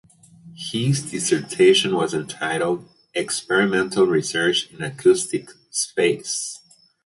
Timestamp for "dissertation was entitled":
1.11-2.89